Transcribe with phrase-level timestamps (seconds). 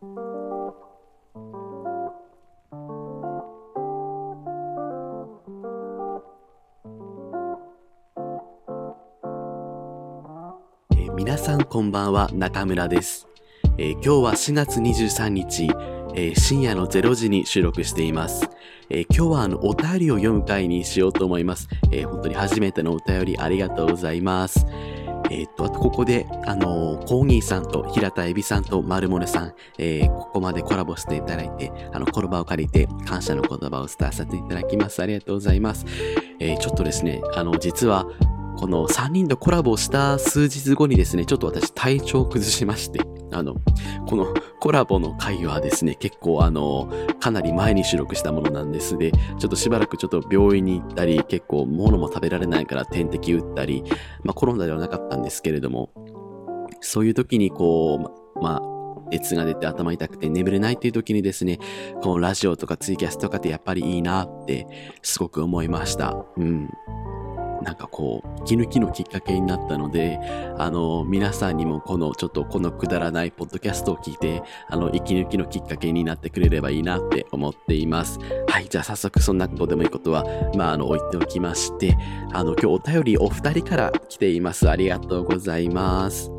[0.00, 0.04] え
[11.16, 13.26] 皆さんこんばんは、中村です。
[13.76, 15.68] えー今日は4月23日、
[16.14, 18.48] えー深夜の0時に収録しています。
[18.90, 21.66] えー今日はあの、お便りを読む回にしようと思います。
[21.90, 24.64] えー本当に初めてのお便りありがとうございます。
[25.30, 35.02] えーっと、あとここで、あのーコーギーさんと平田エビさんと丸モネさん、えーここまでコラボしていただいて、あの、この場を借りて感謝の言葉を伝えさせていただきます。
[35.02, 35.86] ありがとうございます。
[36.40, 38.06] えーちょっとですね、あの、実は、
[38.58, 43.00] この3人とコラボした数日後にですね、ちょっと私体調を崩しまして、
[43.32, 43.56] あの、
[44.06, 53.84] このコラボの回はですね、結構あの、かなり前に収録したものなんですで、ちょっとしばらくちょっと病院に行ったり、結構物も食べられないから点滴打ったり、
[54.24, 55.90] まあコロナではなかったんですけれども、
[56.80, 58.78] そういう時にこう、まあ、
[59.10, 61.58] 熱が出て頭痛くて眠れないっていう時にですね、
[62.02, 64.66] このラジオとかツイキャスとかってやっぱりいいなって
[65.02, 66.24] すごく思いました。
[66.36, 66.68] うん。
[67.62, 70.18] なんかこう、息抜きのきっかけになったので、
[70.58, 78.18] あの、皆さんにもこの、ちょっとこのくだらないポッドキャストを聞いて、あの、息抜きのきっかけになってくれればいいなって思っています。
[78.48, 81.96] はい、じゃあ早速そんなどうでもいいことは、まあ、あの、置いておきまして、
[82.32, 84.68] あの、今日お便りお二人から来ています。
[84.68, 86.30] ありがとうございます。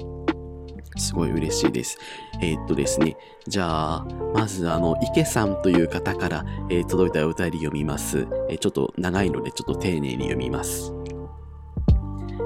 [1.00, 1.98] すごい嬉しいです。
[2.42, 3.18] えーっとですね、
[3.48, 8.28] じゃあ、まずあの、池さんという方から、えー届いたお便り読みます。
[8.50, 10.94] えーちょっと長いので、ちょっと丁寧に読みます。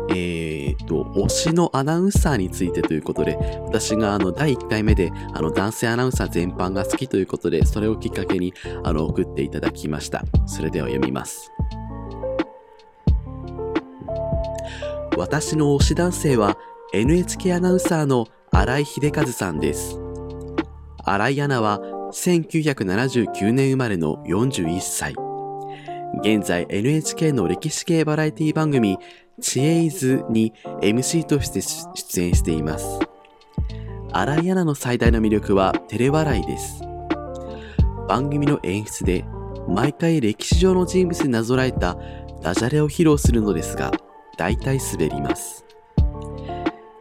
[0.09, 10.23] えーと、推しのアナウンサーについてということで、私があの、第1回目で、あの、男性アナウンサー全般が好きということで、それをきっかけに、あの、送っていただきました。
[10.45, 11.51] それでは読みます。
[15.17, 16.57] 私の推し男性は
[16.93, 19.99] NHK アナウンサーの新井秀和さんです。
[21.05, 21.79] 新井アナは
[22.11, 25.15] 1979年生まれの41歳。
[26.21, 28.97] 現在 NHK の歴史系バラエティ番組
[29.41, 32.99] 知恵イズに MC として出演しています。
[34.11, 36.81] 新井アナの最大の魅力は照れ笑いです。
[38.07, 39.25] 番組の演出で
[39.67, 41.97] 毎回歴史上の人物になぞらえた
[42.41, 43.91] ダジャレを披露するのですが、
[44.37, 45.65] 大体滑ります。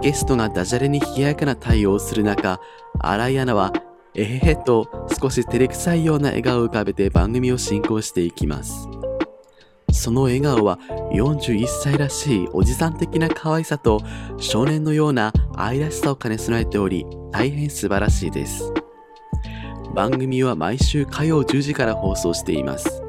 [0.01, 2.61] ゲストがダジャレに冷ややかな対応をする中、
[2.99, 3.73] 新井アナは、
[4.15, 8.89] えへへと少し照れくさいような笑顔を浮かべて番組を進行していきます。
[9.93, 10.79] その笑顔は
[11.13, 14.01] 41歳らしいおじさん的な可愛さと
[14.39, 18.73] 少年のような愛らしさを兼ね備えており、大変素晴らしいです。
[19.95, 23.03] 番組は毎週火曜10時から放送しています。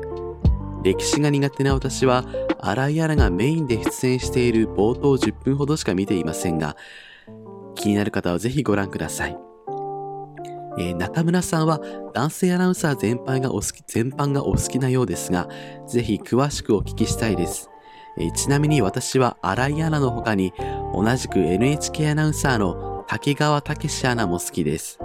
[0.83, 2.25] 歴史が苦手な私は、
[2.59, 6.75] 新井アナがメインで出演している冒頭10分ほどしか見ていませんが、
[7.75, 9.52] 気になる方はぜひご覧ください。
[10.77, 11.79] えー中村さんは
[12.13, 15.47] 男性アナウンサー全般がお好き、全般がお好きなようですが、
[15.87, 17.69] ぜひ詳しくお聞きしたいです。
[18.17, 20.53] えーちなみに私は新井アナの他に、
[20.93, 24.99] 同じく NHK アナウンサーの竹川武史アナも好きです。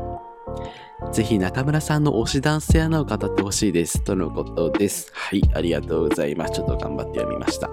[1.13, 4.03] ぜひ中村さんの推し男性アナを語ってほしいです。
[4.03, 5.11] とのことです。
[5.15, 6.55] はい、ありがとうございます。
[6.55, 7.71] ちょっと頑張って読みました。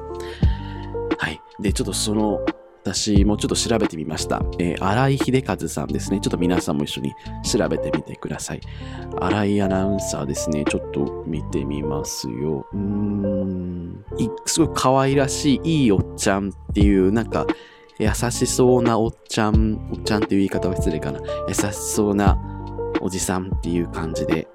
[1.17, 1.41] はい。
[1.59, 2.39] で、ちょっとその、
[2.85, 4.43] 私もちょっと調べてみました。
[4.59, 6.19] えー、新井秀和さんですね。
[6.21, 8.61] ちょっと皆さんも一緒に調べてみてください。
[9.19, 10.63] 新井アナウンサーですね。
[10.65, 12.67] ちょっと見てみますよ。
[12.71, 14.05] うーん。
[14.45, 17.47] すごい可愛らしい、いいおっちゃんっていう、なんか、
[17.97, 21.19] 優しそうなおっちゃん、おっちゃんっていう言い方は失礼かな。
[21.47, 22.37] 優しそうな
[23.01, 24.47] おじさんっていう感じで、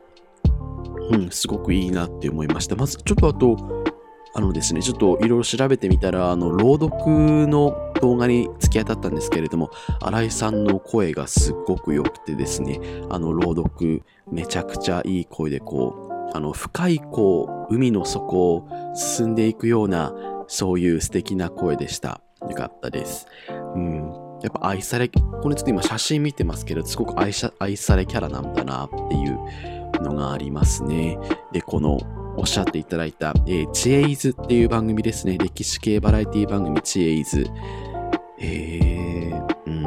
[1.10, 2.76] うん、すごくいいなって思いました。
[2.76, 3.89] まず、ちょっとあと、
[4.32, 9.70] あのですね、ちょっといろいろ調べてみたら、あの、朗読の動画に突き当たったんですけれども、
[10.00, 20.14] 新井さんの声がすっごく良くてですね、あの、朗読、めちゃくちゃいい声で、こう、あの、深い、こう、海の底を進んでいくような、
[20.46, 22.20] そういう素敵な声でした。
[22.48, 23.26] よかったです。
[23.74, 24.30] うん。
[24.42, 27.50] やっぱ愛され、これちょっと今写真見てますけど、すごく愛さ
[27.96, 31.18] れキャラなんだなっていうのがありますね。
[31.52, 31.98] で、この、
[32.40, 35.36] おっしゃっていただいた、えー、知恵イズっていう番組ですね。
[35.36, 37.46] 歴史系バラエティ番組、知恵イズ。
[38.38, 39.82] えー、うん。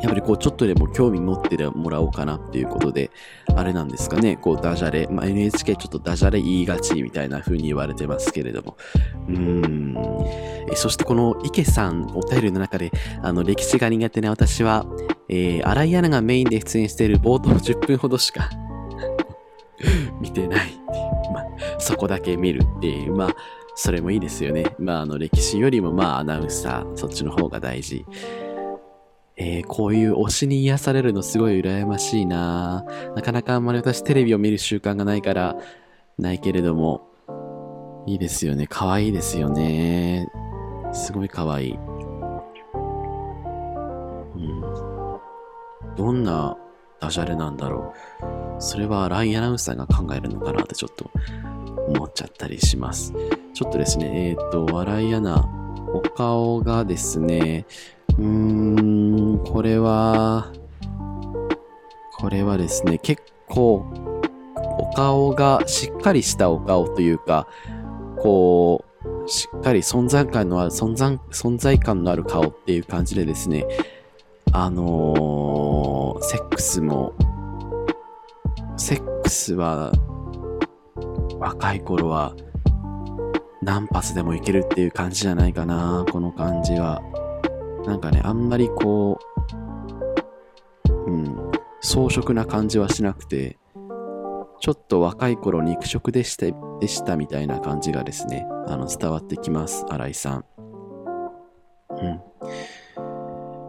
[0.00, 3.12] やっぱりこう、ちょっとでも興味持ってもらおうかなっていうことで、
[3.54, 8.76] あれなんですかね、こう、ダジャレ、まあ、NHK ちょっとダジャレ言いがちみたいな風に言われてますけれども。
[9.28, 9.96] うーん。
[10.68, 12.90] えそしてこの池さん、お便りの中で、
[13.22, 14.84] あの、歴史が苦手な私は、
[15.28, 18.50] えー、新井アナがメインで出演している冒頭10分ほどしか
[20.20, 20.81] 見てない。
[21.92, 23.14] そこだけ見るっていう。
[23.14, 23.36] まあ、
[23.74, 24.74] それもいいですよね。
[24.78, 28.06] まあ、あの、歴史よりも、まあ、アナウンサー、そっちの方が大事。
[29.36, 32.84] えー、こういう推しに癒されるのすごい羨ましいな
[33.16, 35.56] なかなかあんまり私テレビを見る習慣がないから、
[36.18, 37.08] ないけれども、
[38.06, 38.66] いいですよね。
[38.68, 40.28] 可愛いですよね。
[40.92, 41.74] すごい可愛い。
[41.74, 41.78] う
[44.38, 44.62] ん。
[45.96, 46.56] どんな
[47.02, 48.62] ダジャレなんだろう。
[48.62, 51.10] それはライアナウンサーが考えるのかなってちょっと
[51.88, 53.12] 思っちゃったりします。
[53.52, 55.44] ちょっとですね、えっ、ー、と、笑いアナ、
[55.92, 57.66] お顔がですね、
[58.18, 60.52] うーん、これは、
[62.18, 63.84] これはですね、結構、
[64.78, 67.48] お顔がしっかりしたお顔というか、
[68.22, 68.84] こ
[69.26, 73.66] う、しっかり存在感のある、存在、存在感のある顔っていう感じでですね、
[74.54, 77.14] あのー、セックスも、
[78.76, 79.90] セックスは、
[81.38, 82.36] 若い頃は、
[83.62, 87.00] 何発でもいけるっていう感じじゃないかな、この感じは。
[87.86, 89.18] なんかね、あんまりこ
[90.88, 91.50] う、うん、
[91.80, 93.56] 装飾な感じはしなくて、
[94.60, 96.46] ちょっと若い頃肉食でした
[96.78, 100.44] でしたみたいな感じがですね、あの伝わってきます、新井さん。
[101.90, 102.20] うん。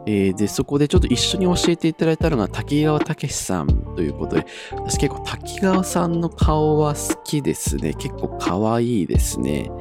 [0.05, 7.94] えー、で、そこでちょっと一緒に教えていただいたのが滝川武さんということで、私結構滝川さんの顔は好きですね。
[7.94, 9.71] 結構可愛いですね。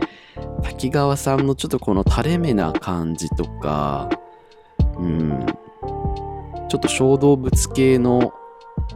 [0.62, 4.08] 滝川さんのちょっとこの垂れ目な感じとか、
[4.96, 5.46] うん、
[6.69, 8.32] ちょっと小動物系の、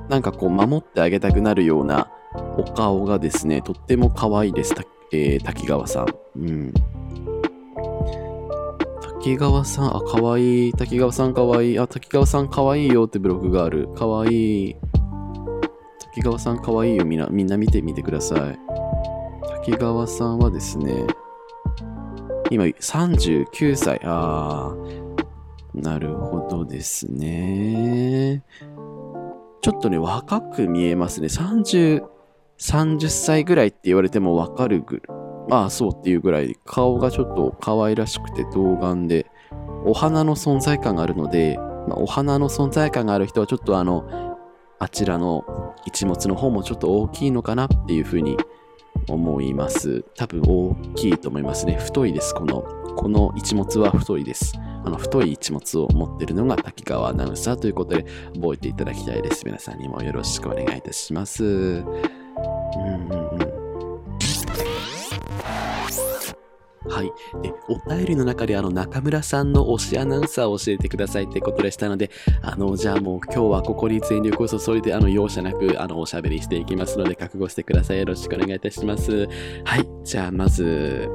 [0.09, 2.09] なんかこう守ってあげたくなるような
[2.57, 4.75] お顔がですね、とっても可愛いです。
[5.13, 6.07] えー、滝川さん。
[6.37, 6.75] うん。
[9.27, 10.73] 滝川さん、あ、かわいい。
[10.73, 11.79] 滝川さんかわいい。
[11.81, 13.89] あ、滝川さんかわいいよってブログがある。
[13.89, 14.77] かわいい。
[15.99, 17.05] 滝川さんかわいいよ。
[17.05, 18.59] みんな、みんな見てみてください。
[19.65, 21.09] 滝川さんはですね、
[22.53, 24.01] 今39歳。
[24.05, 28.45] あー、なるほどですね。
[29.61, 31.27] ちょっとね、若く見えますね。
[31.27, 32.05] 30、
[32.61, 35.26] 30歳ぐらいって言われてもわかるぐらい。
[35.49, 39.27] まあそうっていうぐらい顔がちょっと可愛らしくて童顔で
[39.85, 44.37] お花の存在感があるので、まあ、お花の存在感がある人はちょっとあの
[44.79, 48.37] あちらの一物の方もちょっと大きいのかなっていうふうに
[49.09, 50.03] 思います。
[50.17, 51.77] 多分大きいと思いますね。
[51.77, 52.35] 太いです。
[52.35, 52.63] この、
[52.97, 54.55] この一物は太いです。
[54.85, 58.05] あの、太い一物を持ってるのが滝川アナウンサーということで
[58.35, 59.45] 覚えていただきたいです。
[59.45, 61.45] 皆さんにもよろしくお願いいたします。
[61.45, 61.85] うん
[63.11, 63.56] うんうん。
[66.89, 67.13] はい。
[67.43, 72.11] で、お便りの中であの中村さんの推しアナウンサーを教えてくださいってことでしたので、
[72.43, 77.99] あの、じゃあもう今日はここに全力を注いで、あの、容赦なく、あの、おしゃべりしていきますので、覚悟してください。
[77.99, 79.29] よろしくお願いいたします。
[79.65, 79.89] はい。
[80.05, 81.11] じゃあまず、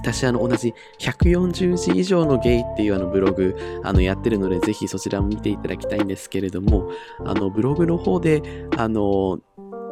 [0.00, 6.90] 私あの同じ140字以上のゲイっていうあのブログあのやってるのでぜひそちらも見ていただきたいんですけれども
[7.24, 8.42] あのブログの方で
[8.76, 9.40] あの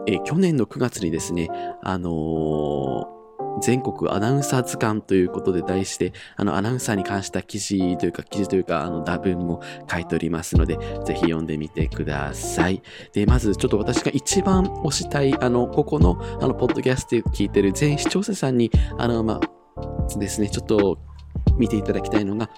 [0.07, 1.49] え去年の9月にですね
[1.83, 3.16] あの
[3.61, 9.61] 全国アナウンサー図鑑ということで題して、あの、アナウンサーに関した記事というか、記事というか、あの、打文も
[9.91, 12.83] 書いておりますので、ぜひ読んでみてください。
[13.13, 20.99] で、まず、ちょっと私が一番推したい、あの、ここの、あの、ポッドキャストで聞いてる全視聴者さんに、あの、まあ、ですね、ちょっと
[21.59, 22.51] 見ていただきたいのが、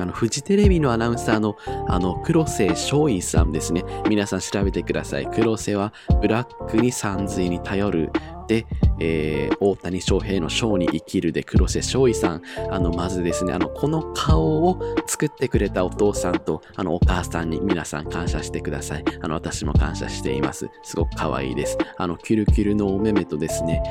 [0.00, 1.56] あの、フジテレビのアナウンサーの、
[1.88, 3.84] あの、黒瀬翔衣さんですね。
[4.08, 5.26] 皆さん調べてください。
[5.26, 8.10] 黒瀬は、ブラックに三髄に頼る
[8.48, 8.66] で、
[9.00, 19.04] えー、大谷翔平のショーに生きるで黒瀬翔衣さん、あの、まずですね、あの、この顔を作ってくれたお父さんと、あの、お母さんに皆さん感謝してください。
[19.22, 20.68] あの、私も感謝しています。
[20.82, 21.78] すごく可愛いです。
[21.96, 23.82] あの、キュルキュルのお目目とですね、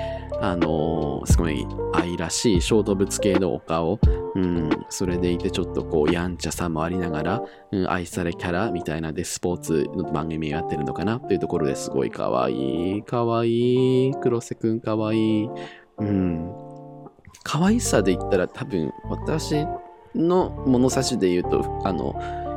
[0.42, 4.00] あのー、すごい愛らしい小動物系のお顔、
[4.36, 11.20] うん、それでいてちょっとこう、やんちゃさもありながら、うん、愛されキャラみたいなで、スポーツの番組やってるのかな？
[11.20, 14.99] というところですごい可愛い、可愛い、黒瀬くん可愛い、
[16.00, 16.52] うん。
[17.44, 19.66] 可愛さで言ったら多分、私
[20.16, 22.16] の物差しで言うと、あの、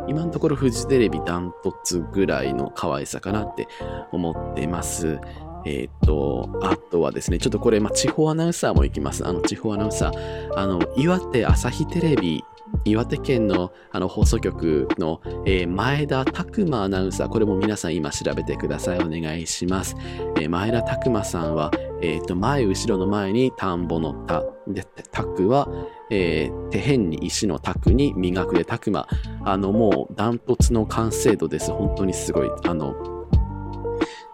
[0.09, 3.69] 今のところフジテレビダントツぐらいの可愛さかなって
[4.11, 5.21] 思ってます。
[5.65, 9.27] えっ、ー、と、あとはですね、ちょっとこれ、まあ、地方アナウンサーも行きます。
[9.27, 10.59] あの、地方アナウンサー。
[10.59, 12.45] あの、岩手朝日テレビ
[12.85, 18.99] 岩手県のあの放送局の、えー、前田拓馬アナウンサー、これも皆さん今調べてください。
[18.99, 19.97] お願いします。
[20.37, 25.69] えー、前田拓馬さんは、えっ、ー、と、前、後ろの前に田んぼの田、で、拓は、
[26.11, 29.07] えー、手辺に石の拓に磨くで拓馬。
[29.45, 31.71] あの、もうダントツの完成度です。
[31.71, 32.51] 本当にすごい。
[32.65, 32.95] あの、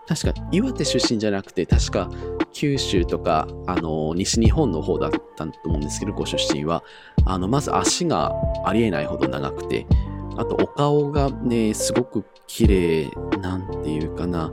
[0.07, 2.09] 確か岩手出身じゃなくて、確か
[2.53, 6.83] 九州とか、あの、西日本の方だったと思うんですけど、ご出身は。
[7.25, 8.33] あの、まず足が
[8.65, 9.87] ありえないほど長くて、
[10.37, 14.53] あとお顔がね、すごく綺麗、なんていうかな。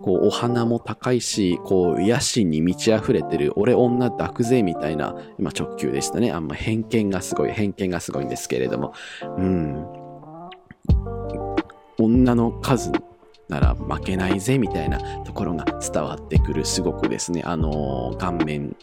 [0.00, 6.30] こう、お花も高いし、こう、野心に満ち溢れてる、俺女抱くぜ、みたいな、今直球でしたね。
[6.30, 8.92] あんま偏見がすごい、偏見がすごいんですけれども。
[9.38, 9.86] うん。
[11.98, 12.92] 女の数
[13.48, 18.76] なら負けないぜ、みたいなところが伝わってくる、すごくですね、あのー、顔面、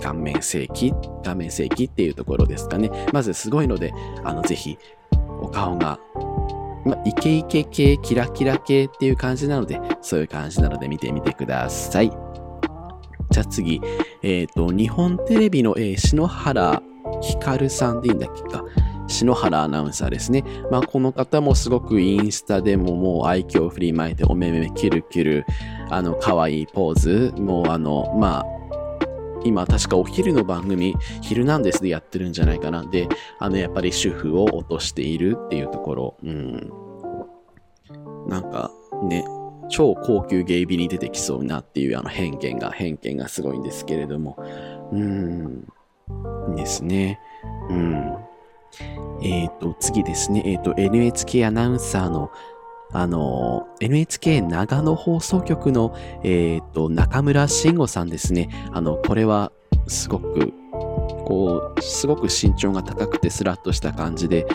[0.00, 0.92] 顔面正規
[1.24, 2.90] 顔面正規っていうところですかね。
[3.12, 3.92] まずすごいので、
[4.24, 4.78] あの、ぜひ、
[5.40, 5.98] お顔が
[6.84, 12.10] まイケイケ系、キラキラ系っていう感じなので、そういう感じなので見てみてください。
[13.30, 13.80] じゃあ次、
[14.22, 16.82] えっ、ー、と、日本テレビの、えー、篠原
[17.20, 18.64] ひかるさんでいいんだっけか。
[19.12, 20.44] 篠原アナウンサーですね。
[20.70, 25.44] まあ、この方もすごくインスタでももう愛嬌を振りまいて、お目目キルキル、
[25.90, 28.62] あの、可愛いポーズ、もうあの、まあ、
[29.44, 32.84] 今確かお昼の番組、昼なんですでやってるんじゃないかな。
[32.84, 36.72] で、あの、やっぱり主婦を落としているっていうところ、うん。
[38.28, 38.70] なんか
[39.02, 39.24] ね、
[39.68, 44.36] 超高級ゲイビに出てきそうなっていうあの偏見が、偏見がすごいんですけれども、
[44.92, 45.66] うん、
[46.54, 47.18] ですね。
[47.68, 48.16] うん。
[49.22, 50.42] えっ、ー、と、次ですね。
[50.44, 52.30] えっ、ー、と、NHK アナウンサーの
[52.94, 58.50] あの、NHK 長野放送局の、えっ、と、中村慎吾さんですね。
[58.70, 59.50] あの、これは、
[59.88, 60.52] すごく、
[61.24, 64.46] こう、すごく身長が高くてスラッとした感じで、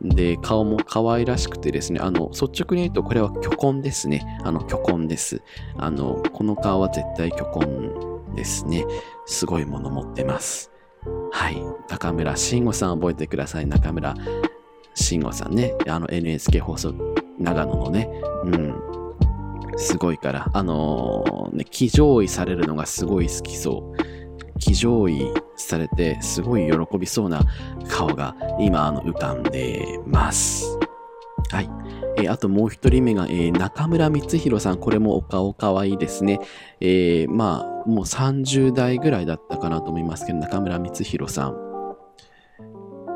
[0.00, 4.24] で、顔も可愛らしくてですね、あの、率直に言うと、これは巨根ですね。
[4.44, 5.42] あの、巨根です。
[5.76, 8.84] あの、この顔は絶対巨根ですね。
[9.26, 10.73] すごいもの持ってます。
[11.32, 11.56] はい。
[11.88, 13.66] 中村慎吾さん覚えてください。
[13.66, 14.14] 中村
[14.94, 15.74] 慎吾さんね。
[15.88, 16.94] あの、NHK 放送
[17.38, 18.08] 長野のね、
[18.44, 18.74] うん。
[19.76, 24.58] すごいから、あのー、ね、騎乗位されるのがすごい好きそう。
[24.58, 27.40] 騎乗位されて、すごい喜びそうな
[27.88, 30.78] 顔が今、あの、浮かんでます。
[31.50, 31.68] はい。
[32.16, 34.78] えー、あともう一人目が、えー、中村光弘さん。
[34.78, 36.40] これもお顔かわいいですね。
[36.80, 41.54] えー、まあ、もう30代ぐらいだったかなと思いますけど、中村光弘さん。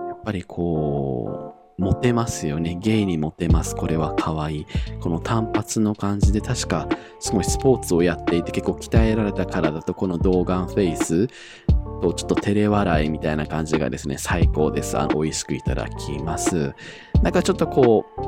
[0.09, 2.77] やっぱりこう、モテますよね。
[2.81, 3.77] ゲイにモテます。
[3.77, 4.67] これは可愛い。
[5.01, 6.89] この単発の感じで、確か
[7.21, 11.29] すごいスポーツをやっていて結構鍛えられたからだと、この童顔フェイス
[12.03, 14.99] とちょっと照れ笑いみたいな感じがですね、最高です。
[14.99, 16.75] あの美味しくいただきます。
[17.23, 18.21] なんかちょっとこう、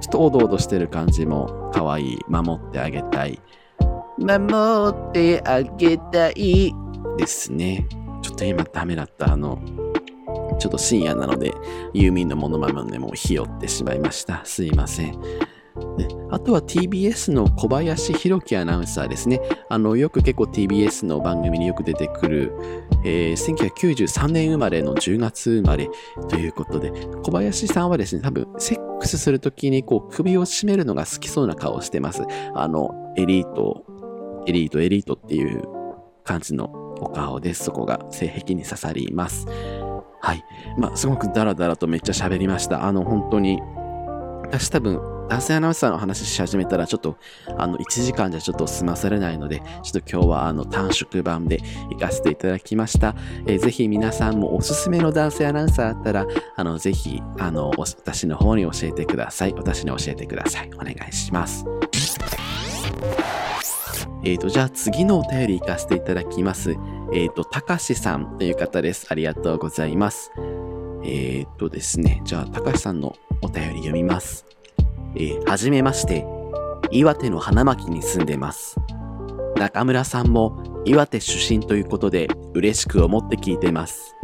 [0.00, 2.18] ちょっとおどおどしてる感じも可愛い。
[2.28, 3.40] 守ってあげたい。
[4.18, 6.72] 守ってあげたい
[7.16, 7.86] ですね。
[8.22, 9.32] ちょっと今ダメだった。
[9.32, 9.58] あの、
[10.58, 11.52] ちょっと深夜なので、
[11.94, 14.44] ユーミンのモノマネでもひよってしまいました。
[14.44, 15.18] すいません。
[16.30, 19.40] あとは TBS の小林弘樹アナウンサーですね。
[19.68, 22.52] あの、よく結構 TBS の番組によく出てくる、
[23.04, 25.88] えー、1993年生まれの10月生まれ
[26.28, 26.90] ということで、
[27.22, 32.22] 小林さんはですね、多分、セックスするときにこう、首を絞めるのが好きそうな顔をしてます。
[32.54, 33.84] あの、エリート、
[34.48, 35.62] エリート、エリートっていう
[36.24, 36.64] 感じの
[37.00, 37.64] お顔です。
[37.64, 39.46] そこが性癖に刺さります。
[40.20, 40.42] はい。
[40.78, 42.84] まあ、すごくダラダラとめっちゃ喋りました。
[42.84, 43.60] あの、本当に、
[44.44, 47.18] 私多分、男性アナウンサーの話し始めたら、ちょっと、
[47.58, 53.14] あの、1時間じゃちょっと済まされないので、ちょっと今日は、あの、短縮版で行かせていただきました。
[53.46, 56.26] えー、ぜひ皆さんもおすすめの男性アナウンサーあったら、
[56.56, 59.52] あの、ぜひ、あの、私の方に教えてください。
[59.52, 60.70] 私に教えてください。
[60.74, 61.66] お願いします。
[64.28, 66.72] えっ、ー、と、じゃあ次のお便り行かせていただきます。
[67.14, 69.06] えっ、ー、と、たかしさんという方です。
[69.08, 70.30] ありがとうございます。
[71.02, 74.44] えっ、ー、とですね、じゃあ、たかしさんのお便り読みます。
[75.14, 76.26] えー、はじめまして、
[76.90, 78.76] 岩手の花巻に住んでます。
[79.56, 84.14] 中村さんも岩手出身ということで嬉しく思って聞いてます。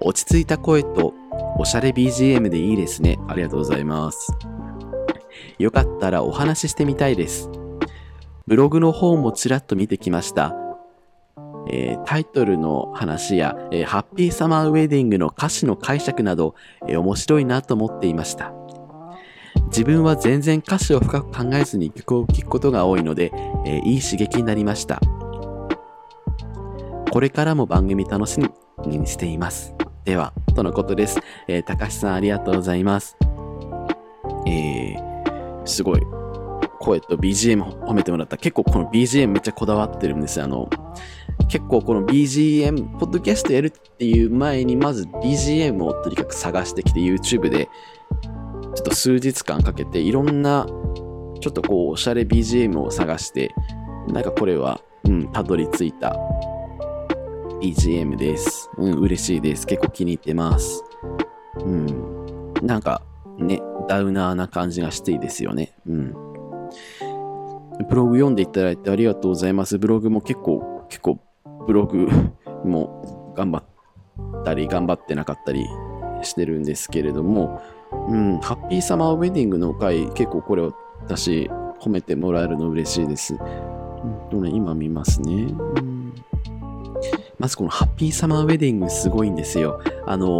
[0.00, 1.12] 落ち着いた声と
[1.58, 3.18] おしゃれ BGM でいいですね。
[3.28, 4.32] ありがとうございます。
[5.58, 7.50] よかったらお話ししてみたいです。
[8.48, 10.56] ブログの方もちらっと見てきました。
[11.70, 16.54] えー、タイトルの話や、えー、ハッピーサマーウェディングの歌詞の解釈など、
[16.88, 18.54] えー、面白いなと思っていました。
[19.66, 23.32] 自分は全然歌詞を深く考えずに曲を聴くことが多いので、
[23.66, 24.98] えいい刺激になりました。
[27.10, 29.74] これからも番組楽しみにしています。
[30.06, 31.20] では、とのことです。
[31.48, 33.14] えー、高橋さんありがとうございます。
[34.46, 36.27] えー、すごい。
[36.78, 40.44] 声と BGM 褒めてもらった結構この BGM めっちゃこだわってるんですよ。
[40.44, 40.68] あの、
[41.48, 47.68] 結構この BGM、ポッドキャストやるっていう前にまず BGM をとにかく探してきて YouTube で
[48.26, 53.54] ちょっと数日間かけていろんなちょっとこうおしゃれ BGM を探して
[54.08, 56.16] なんかこれはうんたどり着いた
[57.62, 58.70] BGM です。
[58.76, 59.66] うん嬉しいです。
[59.66, 60.84] 結構気に入ってます。
[61.60, 63.02] うんなんか
[63.38, 65.76] ね、ダウナーな感じがしていいですよね。
[65.86, 66.27] うん。
[67.88, 69.78] ブログ読んでいただいてありがとうございます。
[69.78, 71.20] ブログも結構、結構、
[71.66, 72.08] ブログ
[72.64, 75.66] も頑張ったり、頑張ってなかったり
[76.22, 77.60] してるんですけれども、
[78.08, 83.34] うん、ハッピーサマーウェディングの回、結構これを私、褒めてもらえるの嬉しいです。
[83.34, 85.34] うんとね、今見ますね。
[85.34, 85.97] うん
[87.38, 89.80] まずこのハッピーサマーウェディングすごいんですよ。
[90.06, 90.30] あのー、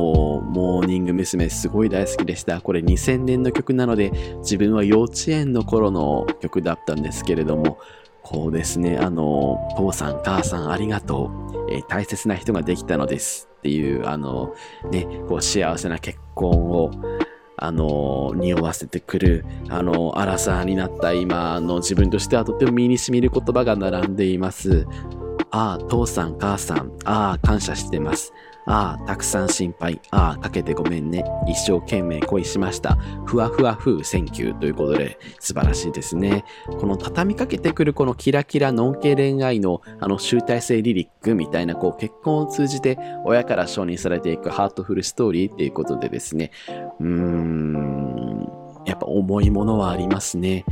[0.42, 1.48] モーニング娘。
[1.48, 2.60] すごい大好きでした。
[2.60, 7.78] これ2000年の曲なので、自分は幼稚園の頃の曲だったんですけれども、
[8.22, 11.30] こうですね、あのー、父さん、母さんありがと
[11.68, 14.54] う、えー、大切な人ができたのですっていう、あの
[14.90, 16.90] ね、こう幸せな結婚を、
[17.56, 24.86] あの、匂わせてくる、あの、荒さになった今の自分としてはとても身に染みる言葉が並んでいます。
[25.50, 28.32] ああ、父さん、母さん、ああ、感謝してます。
[28.70, 29.98] ああ、たくさん心配。
[30.10, 31.24] ああ、かけてごめんね。
[31.46, 32.96] 一生懸命恋しました。
[33.24, 36.44] ふわふわふう、 thank you ということで、素晴らしいですね。
[36.78, 46.50] この畳みかけてくるこのキラキラノンケ恋愛のあの集大成リリックみたいな、こう結婚を通じて親から承認されていくハートフルストーリーっていうことでですね、
[47.00, 48.48] うーん、
[48.84, 50.66] やっぱ重いものはありますね。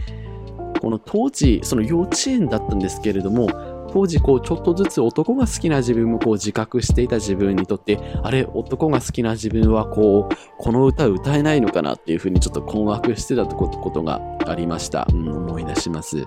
[0.82, 3.48] この当時、その幼稚園だったんですけれども、
[3.96, 16.26] こうちょっとずつ男が好きな自分もこう自覚していた自分にとってあれ男が好きな自分はこうこの歌歌えないのかなっていうふうにちょっと困惑してたことがありました、うん、思い出します、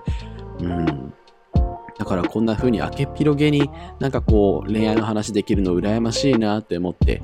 [0.58, 1.14] うん、
[1.98, 7.22] だからこんな風に明けっ広げになんかこう恋愛の話できるの羨ましいなって思って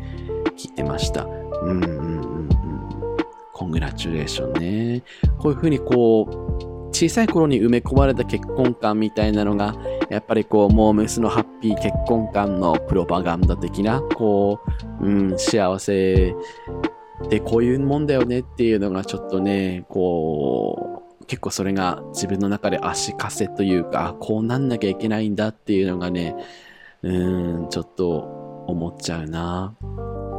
[0.57, 1.25] 聞いてました。
[1.25, 2.49] うんうんうんうん。
[3.53, 5.03] コングラチュレーションね。
[5.39, 6.29] こういう風にこ
[6.73, 9.75] う小さい頃に埋め込まれた結婚観みたいなのが、
[10.09, 14.61] やっぱりこう、モーメスのハッピー結婚観のプロパガンダ的な、こ
[15.03, 16.35] う、うん、幸せ
[17.29, 26.35] でこういうもんだよねっていうのがちょっとね、こう、結構それが自分の中で足かせというか、こうなんなきゃいけないんだっていうのがね、
[27.03, 28.21] うん、ちょっと
[28.69, 29.75] 思っちゃうな。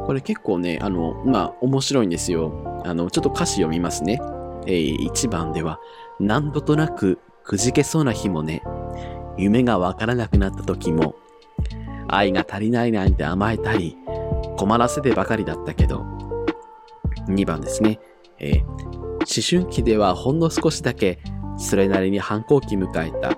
[0.08, 2.82] これ結構ね、あの、まあ、面白いんですよ。
[2.84, 4.20] あの、ちょっと歌詞読みますね。
[4.65, 5.80] えー、1番では、
[6.19, 8.62] 何度となくくじけそうな日もね、
[9.38, 11.15] 夢がわからなくなった時も、
[12.08, 13.95] 愛が足りないなんて甘えたり、
[14.58, 16.06] 困らせてばかりだったけど、
[17.27, 17.99] 2番ですね、
[18.39, 21.19] えー、思春期ではほんの少しだけ、
[21.58, 23.38] それなりに反抗期迎えた。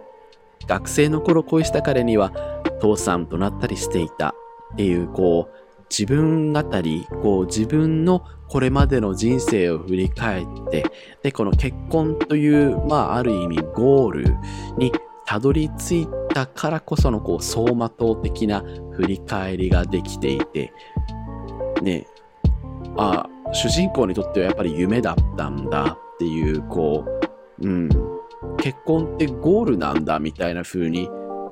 [0.68, 2.32] 学生の頃恋した彼には、
[2.80, 4.36] 父さんとなったりしていた。
[4.74, 5.59] っていう、こう、
[5.90, 10.86] 自分語り、こう自分のこれまでの人生を振り返って、
[11.24, 14.36] で、この結婚という、まあある意味ゴール
[14.78, 14.92] に
[15.26, 20.74] たどり着いたからこそのこう走馬灯的な振り返りができていて、
[21.84, 22.08] ね、
[22.98, 27.06] あ、主人公にとってはやっぱり夢だったんだっていう、こ
[27.62, 27.90] う、うん、
[28.58, 31.10] 結婚ってゴールなんだみたいな風に、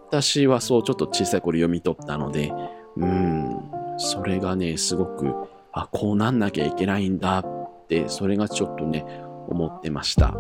[0.10, 2.52] 私はそうちょっと小さい頃読み取ったので、
[2.96, 5.34] うん、それがね、すごく、
[5.72, 9.06] あ、こうなんなきゃいけないんだって、それがちょっとね、
[9.48, 10.36] 思ってました。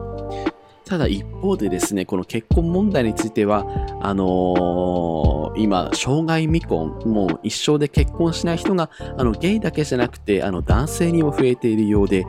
[0.86, 3.66] ただ一方でですね、この結婚問題については、
[4.02, 12.26] あのー、今、障害未婚、もう一生で結婚しない人が、あの、ゲイだけじゃなくて、あの、男性にも増えているようで、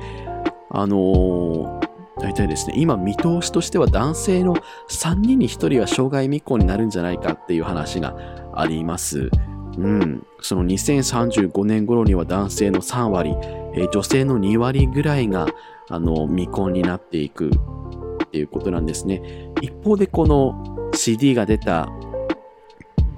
[0.71, 1.89] あのー、
[2.21, 4.57] 大体ですね、今見通しとしては男性の
[4.91, 8.17] 3人に1人は障害未婚になるんじゃないかっていう話が
[8.55, 9.31] あります。
[9.79, 13.31] うん、その2035年頃には男性の3割、
[13.75, 15.47] えー、女性の2割ぐらいが
[15.89, 19.23] あの未婚になっていくっていうことなんですね。
[19.63, 21.89] 一方でこの CD が出た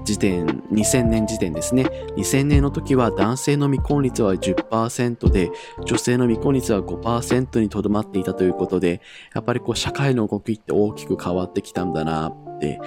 [0.04, 1.84] 時点、2000年時点ですね。
[2.16, 5.50] 2000年の時は男性の未婚率は10%で、
[5.86, 9.00] 女性の未婚率は5%にとどまっていたということで、
[9.34, 12.80] やっぱりこう社会の動きって大きく変わってきたんだなって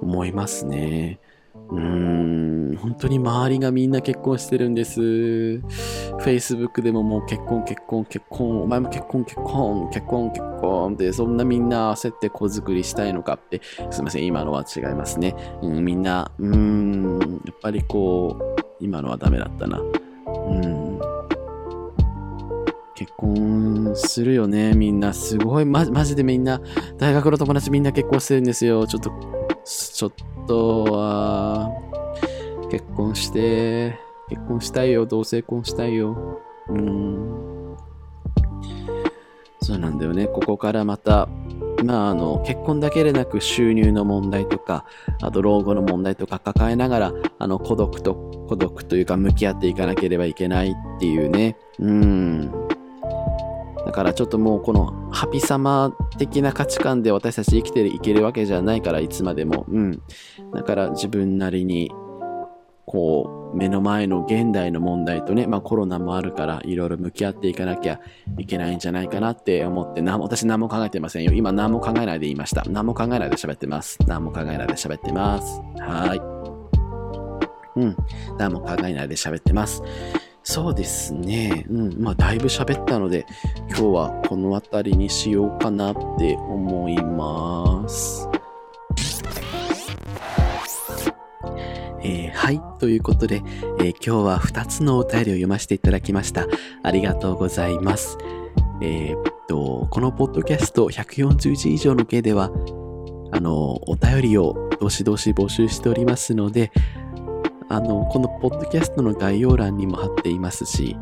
[0.00, 1.20] 思いますね。
[1.72, 5.00] うーん、本当に周りがみんな結婚してるんです。
[6.20, 15.34] Facebook でももう結婚、結婚、結婚、お前も結婚、結婚、結婚、結婚って、そんなみんな焦って子作りしたいのかって、すいません、今のは違いますね。
[15.62, 19.78] うん、みんな、うん、やっぱりこう、今のはダメだったな。
[19.78, 21.00] うん。
[22.94, 25.14] 結婚するよね、みんな。
[25.14, 26.60] すごい、ま、マジでみんな、
[26.98, 28.86] 大学の友達みんな結婚してるんですよ。
[28.86, 29.10] ちょっと、
[29.70, 30.12] ちょっ
[30.46, 31.70] とは、
[32.70, 36.40] 結婚して、結婚したいよ、同性婚したいよ。
[36.68, 37.76] うん。
[39.62, 40.26] そうなんだよね。
[40.26, 41.28] ここからまた、
[41.84, 44.84] まあ、あの、結婚だけでなく収入の問題とか、
[45.22, 48.14] あと老後の問題とか抱えながら、あの、孤独と、
[48.48, 51.56] 孤独というか向き合っていかなければいけないっていうね。
[51.78, 52.59] うん。
[53.84, 59.64] だからちょっともうこのハピ様的な価値観で私たち生きていけるわけじゃないから、いつまでも。
[59.68, 60.02] うん。
[60.54, 61.90] だから自分なりに、
[62.86, 68.00] こう、目の前の現代の問題とね、まあコロナもあるから、いろいろ向き合っていかなきゃ
[68.38, 71.32] いけないんじゃないかなって思って、な私何も考えてませんよ。
[71.32, 72.64] 今何も考えないで言いました。
[72.68, 73.98] 何も考えないで喋ってます。
[74.06, 75.60] 何も考えないで喋ってます。
[75.78, 76.20] はい。
[77.76, 77.96] うん。
[78.38, 79.82] 何も考えないで喋ってます。
[80.42, 81.66] そうですね。
[81.68, 82.02] うん。
[82.02, 83.26] まあ、だいぶ喋ったので、
[83.68, 88.28] 今日はこの辺りにしようかなって思います。
[92.02, 92.60] えー、はい。
[92.78, 93.42] ということで、
[93.80, 96.46] えー、今日は2つのお便りを読ませていただきました。
[96.82, 98.16] ありがとうございます。
[98.80, 102.50] えー、っと、このポッドキャスト140字以上の系では、
[103.32, 106.72] あの、お便りをどしどし募集しておりますので、
[107.70, 110.96] あの、このポッドキャストの概要欄にも貼っていますし、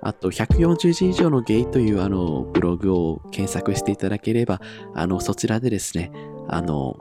[0.00, 4.60] あと、140字以上のゲイというあの、ブログを検索していただければ、
[4.94, 6.12] あの、そちらでですね、
[6.48, 6.96] あの、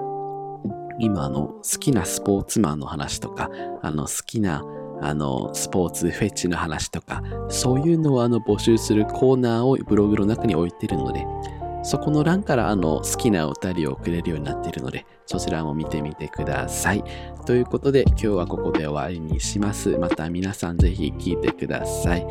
[0.99, 3.51] 今あの、好きなスポーツマンの話とか、
[3.83, 4.63] あの、好きな
[4.99, 11.25] あの、スポーツフェチの話とか、そういうのをあの募集するコーナーをブログの中に置いてるので、
[11.87, 17.03] そこの欄からあの好きなお便りを送れるようになっているので、そちらも見てみてください。
[17.45, 19.97] ということで、今日はここで終わりにします。
[19.97, 22.27] また皆さんぜひ聴いてください。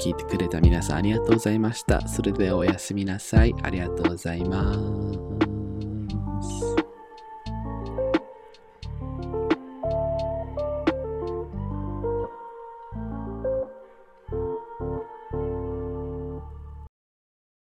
[0.00, 2.08] 聞いてくれた皆さんありがとうございました。
[2.08, 3.54] それではおやすみなさい。
[3.62, 5.57] ありがとうございます。